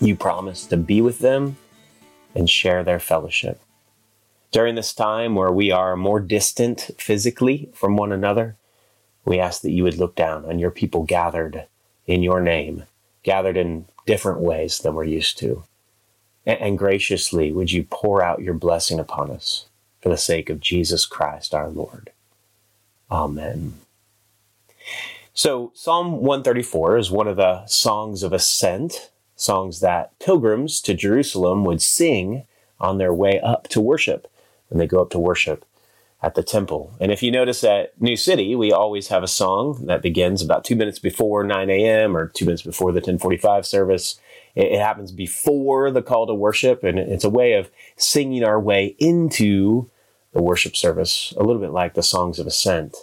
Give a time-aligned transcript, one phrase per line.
[0.00, 1.56] you promise to be with them
[2.36, 3.60] and share their fellowship.
[4.52, 8.54] During this time where we are more distant physically from one another,
[9.24, 11.64] we ask that you would look down on your people gathered
[12.06, 12.84] in your name,
[13.24, 15.64] gathered in different ways than we're used to
[16.46, 19.66] and graciously would you pour out your blessing upon us
[20.00, 22.10] for the sake of Jesus Christ our Lord.
[23.10, 23.74] Amen.
[25.34, 31.64] So, Psalm 134 is one of the songs of ascent, songs that pilgrims to Jerusalem
[31.64, 32.44] would sing
[32.80, 34.30] on their way up to worship
[34.68, 35.64] when they go up to worship
[36.22, 36.92] at the temple.
[37.00, 40.64] And if you notice at New City, we always have a song that begins about
[40.64, 42.16] two minutes before 9 a.m.
[42.16, 44.20] or two minutes before the 1045 service.
[44.54, 48.96] It happens before the call to worship, and it's a way of singing our way
[48.98, 49.90] into
[50.32, 52.96] the worship service, a little bit like the songs of ascent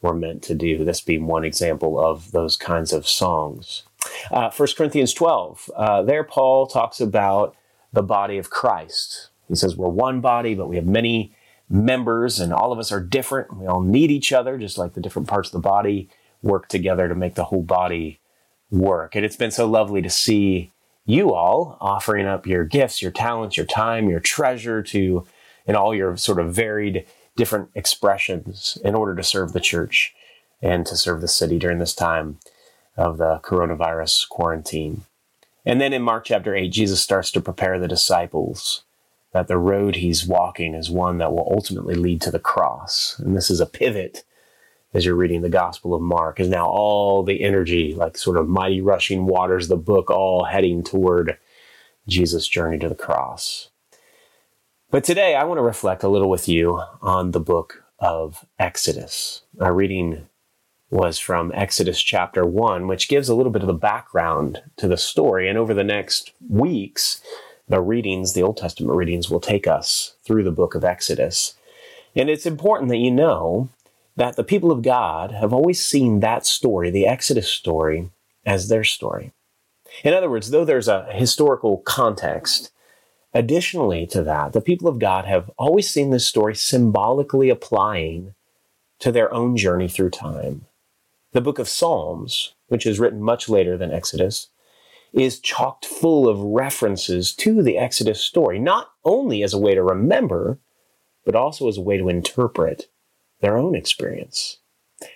[0.00, 0.84] were meant to do.
[0.84, 3.84] This being one example of those kinds of songs.
[4.30, 7.54] Uh, 1 Corinthians 12, uh, there Paul talks about
[7.92, 9.30] the body of Christ.
[9.48, 11.32] He says, We're one body, but we have many
[11.68, 13.56] members, and all of us are different.
[13.56, 16.08] We all need each other, just like the different parts of the body
[16.42, 18.18] work together to make the whole body
[18.70, 19.14] work.
[19.14, 20.72] And it's been so lovely to see
[21.04, 25.26] you all offering up your gifts, your talents, your time, your treasure to,
[25.66, 30.14] in all your sort of varied different expressions in order to serve the church
[30.60, 32.38] and to serve the city during this time
[32.96, 35.02] of the coronavirus quarantine.
[35.64, 38.82] And then in Mark chapter 8, Jesus starts to prepare the disciples
[39.32, 43.18] that the road he's walking is one that will ultimately lead to the cross.
[43.18, 44.24] And this is a pivot
[44.94, 48.48] as you're reading the Gospel of Mark, is now all the energy, like sort of
[48.48, 51.38] mighty rushing waters, the book all heading toward
[52.06, 53.70] Jesus' journey to the cross.
[54.90, 59.42] But today I want to reflect a little with you on the book of Exodus.
[59.60, 60.28] Our reading
[60.90, 64.98] was from Exodus chapter 1, which gives a little bit of the background to the
[64.98, 65.48] story.
[65.48, 67.22] And over the next weeks,
[67.66, 71.54] the readings, the Old Testament readings, will take us through the book of Exodus.
[72.14, 73.70] And it's important that you know
[74.16, 78.10] that the people of God have always seen that story, the Exodus story,
[78.44, 79.32] as their story.
[80.04, 82.72] In other words, though there's a historical context,
[83.34, 88.34] additionally to that, the people of God have always seen this story symbolically applying
[88.98, 90.66] to their own journey through time.
[91.32, 94.48] The book of Psalms, which is written much later than Exodus,
[95.12, 99.82] is chocked full of references to the Exodus story, not only as a way to
[99.82, 100.58] remember,
[101.24, 102.88] but also as a way to interpret
[103.42, 104.58] their own experience.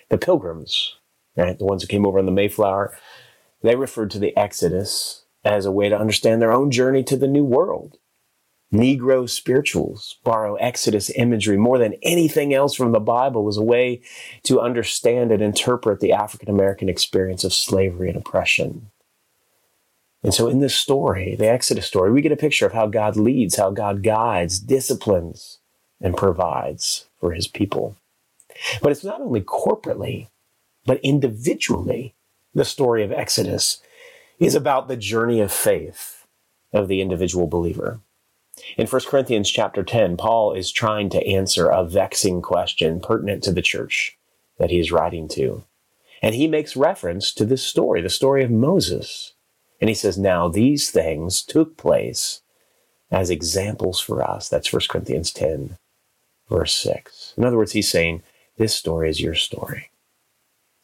[0.09, 0.95] The pilgrims,
[1.35, 2.95] right, the ones who came over on the Mayflower,
[3.63, 7.27] they referred to the Exodus as a way to understand their own journey to the
[7.27, 7.97] New World.
[8.71, 14.01] Negro spirituals borrow Exodus imagery more than anything else from the Bible as a way
[14.43, 18.91] to understand and interpret the African American experience of slavery and oppression.
[20.21, 23.15] And so in this story, the Exodus story, we get a picture of how God
[23.15, 25.59] leads, how God guides, disciplines,
[26.01, 27.95] and provides for his people.
[28.81, 30.27] But it's not only corporately,
[30.85, 32.15] but individually.
[32.53, 33.81] The story of Exodus
[34.39, 36.25] is about the journey of faith
[36.73, 37.99] of the individual believer.
[38.77, 43.51] In 1 Corinthians chapter 10, Paul is trying to answer a vexing question pertinent to
[43.51, 44.17] the church
[44.57, 45.63] that he is writing to.
[46.21, 49.33] And he makes reference to this story, the story of Moses.
[49.79, 52.41] And he says, Now these things took place
[53.11, 54.49] as examples for us.
[54.49, 55.77] That's 1 Corinthians 10,
[56.49, 57.35] verse 6.
[57.37, 58.23] In other words, he's saying,
[58.57, 59.91] This story is your story.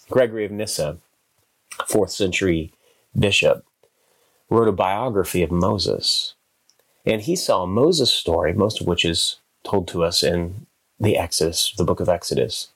[0.09, 0.97] Gregory of Nyssa,
[1.87, 2.71] fourth century
[3.17, 3.65] bishop,
[4.49, 6.35] wrote a biography of Moses.
[7.03, 10.67] And he saw Moses' story, most of which is told to us in
[10.99, 12.69] the Exodus, the book of Exodus.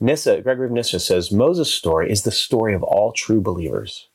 [0.00, 4.08] Nyssa, Gregory of Nyssa says Moses' story is the story of all true believers.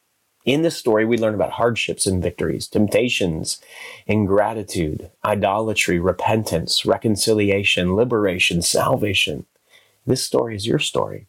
[0.43, 3.61] In this story, we learn about hardships and victories, temptations,
[4.05, 9.45] ingratitude, idolatry, repentance, reconciliation, liberation, salvation.
[10.07, 11.27] This story is your story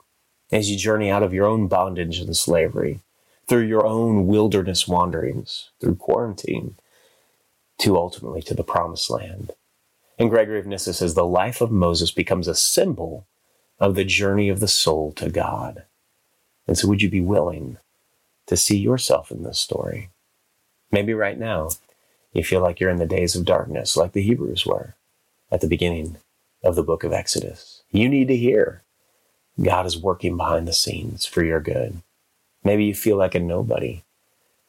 [0.53, 3.01] as you journey out of your own bondage and slavery,
[3.49, 6.77] through your own wilderness wanderings, through quarantine,
[7.79, 9.51] to ultimately to the promised land.
[10.17, 13.27] And Gregory of Nyssa says the life of Moses becomes a symbol
[13.81, 15.85] of the journey of the soul to God.
[16.67, 17.79] And so, would you be willing
[18.47, 20.11] to see yourself in this story?
[20.93, 21.71] Maybe right now,
[22.33, 24.95] you feel like you're in the days of darkness, like the Hebrews were
[25.51, 26.19] at the beginning
[26.63, 27.83] of the book of Exodus.
[27.91, 28.83] You need to hear
[29.63, 32.03] God is working behind the scenes for your good.
[32.63, 34.03] Maybe you feel like a nobody,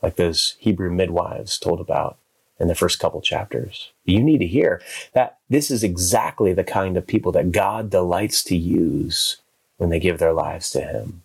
[0.01, 2.17] like those Hebrew midwives told about
[2.59, 3.91] in the first couple chapters.
[4.03, 4.81] You need to hear
[5.13, 9.37] that this is exactly the kind of people that God delights to use
[9.77, 11.23] when they give their lives to Him.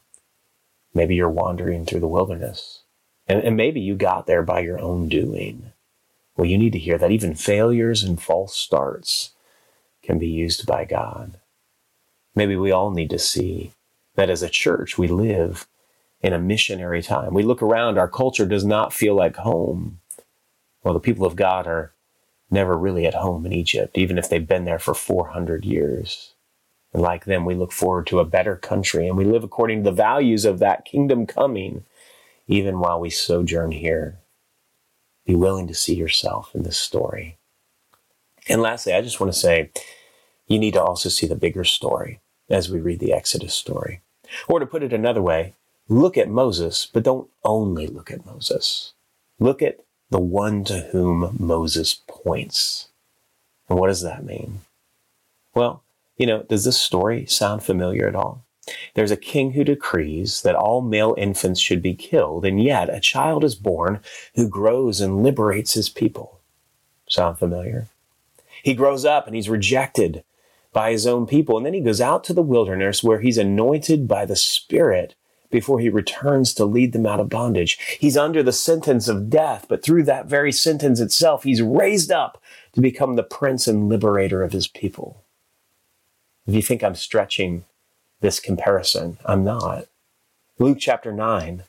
[0.95, 2.83] Maybe you're wandering through the wilderness,
[3.27, 5.73] and, and maybe you got there by your own doing.
[6.37, 9.34] Well, you need to hear that even failures and false starts
[10.05, 11.39] can be used by God.
[12.35, 13.73] Maybe we all need to see
[14.17, 15.67] that as a church, we live
[16.21, 17.35] in a missionary time.
[17.35, 20.01] We look around, our culture does not feel like home.
[20.83, 21.93] Well, the people of God are
[22.51, 26.35] never really at home in Egypt, even if they've been there for 400 years.
[26.93, 29.91] And like them, we look forward to a better country and we live according to
[29.91, 31.85] the values of that kingdom coming,
[32.47, 34.19] even while we sojourn here.
[35.27, 37.39] Be willing to see yourself in this story.
[38.49, 39.71] And lastly, I just want to say
[40.47, 42.21] you need to also see the bigger story
[42.51, 44.01] as we read the Exodus story.
[44.49, 45.55] Or to put it another way,
[45.89, 48.93] look at Moses, but don't only look at Moses.
[49.39, 49.81] Look at
[50.11, 52.89] the one to whom Moses points.
[53.69, 54.61] And what does that mean?
[55.55, 55.83] Well,
[56.17, 58.45] you know, does this story sound familiar at all?
[58.95, 63.01] There's a king who decrees that all male infants should be killed, and yet a
[63.01, 64.01] child is born
[64.35, 66.41] who grows and liberates his people.
[67.09, 67.89] Sound familiar?
[68.65, 70.25] He grows up and he's rejected
[70.73, 74.09] by his own people, and then he goes out to the wilderness where he's anointed
[74.09, 75.15] by the Spirit
[75.51, 77.79] before he returns to lead them out of bondage.
[78.01, 82.43] He's under the sentence of death, but through that very sentence itself, he's raised up
[82.73, 85.23] to become the prince and liberator of his people.
[86.47, 87.67] If you think I'm stretching
[88.21, 89.89] this comparison, I'm not.
[90.59, 91.65] Luke chapter 9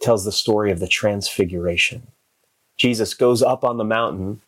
[0.00, 2.06] tells the story of the transfiguration.
[2.78, 4.40] Jesus goes up on the mountain,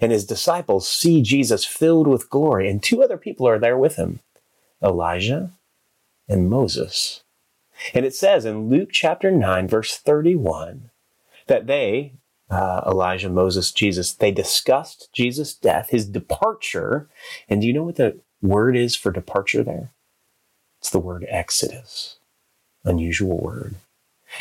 [0.00, 3.96] and his disciples see Jesus filled with glory, and two other people are there with
[3.96, 4.20] him
[4.82, 5.52] Elijah
[6.28, 7.22] and Moses.
[7.94, 10.90] And it says in Luke chapter 9, verse 31,
[11.46, 12.14] that they,
[12.50, 17.08] uh, Elijah, Moses, Jesus, they discussed Jesus' death, his departure.
[17.48, 19.92] And do you know what the word is for departure there?
[20.80, 22.18] It's the word Exodus.
[22.84, 23.76] Unusual word.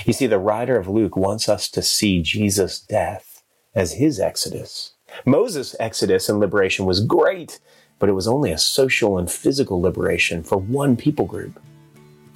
[0.06, 3.44] You see, the writer of Luke wants us to see Jesus' death
[3.74, 4.95] as his Exodus.
[5.26, 7.60] Moses' Exodus and liberation was great,
[8.00, 11.60] but it was only a social and physical liberation for one people group.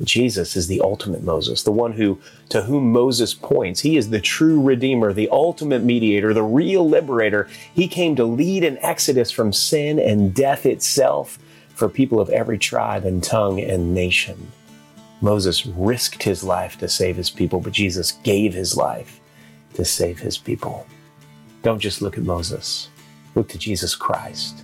[0.03, 2.19] Jesus is the ultimate Moses, the one who
[2.49, 3.81] to whom Moses points.
[3.81, 7.49] He is the true redeemer, the ultimate mediator, the real liberator.
[7.73, 11.37] He came to lead an exodus from sin and death itself
[11.75, 14.51] for people of every tribe and tongue and nation.
[15.21, 19.19] Moses risked his life to save his people, but Jesus gave his life
[19.73, 20.87] to save his people.
[21.61, 22.89] Don't just look at Moses.
[23.35, 24.63] Look to Jesus Christ,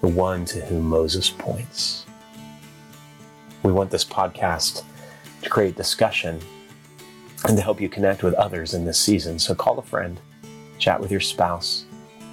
[0.00, 2.06] the one to whom Moses points.
[3.62, 4.82] We want this podcast
[5.42, 6.40] to create discussion
[7.46, 9.38] and to help you connect with others in this season.
[9.38, 10.18] So call a friend,
[10.78, 11.84] chat with your spouse,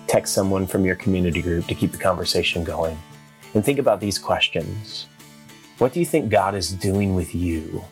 [0.08, 2.98] text someone from your community group to keep the conversation going.
[3.53, 5.05] And think about these questions.
[5.77, 7.84] What do you think God is doing with you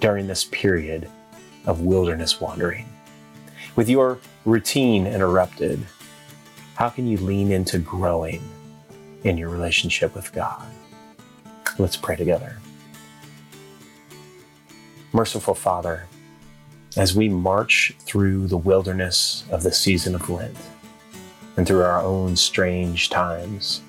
[0.00, 1.08] during this period
[1.66, 2.88] of wilderness wandering?
[3.76, 5.84] With your routine interrupted,
[6.76, 8.40] how can you lean into growing
[9.24, 10.64] in your relationship with God?
[11.78, 12.56] Let's pray together.
[15.12, 16.06] Merciful Father,
[16.96, 20.56] as we march through the wilderness of the season of Lent
[21.56, 23.80] and through our own strange times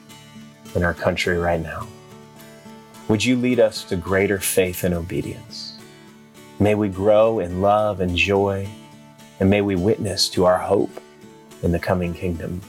[0.73, 1.87] in our country right now,
[3.07, 5.77] would you lead us to greater faith and obedience?
[6.59, 8.67] May we grow in love and joy,
[9.39, 11.01] and may we witness to our hope
[11.63, 12.61] in the coming kingdom.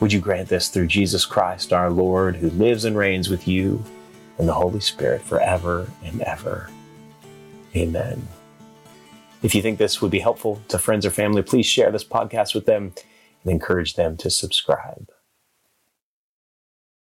[0.00, 3.82] Would you grant this through Jesus Christ, our Lord, who lives and reigns with you
[4.38, 6.68] and the Holy Spirit forever and ever?
[7.76, 8.26] Amen.
[9.42, 12.54] If you think this would be helpful to friends or family, please share this podcast
[12.54, 12.92] with them
[13.42, 15.10] and encourage them to subscribe.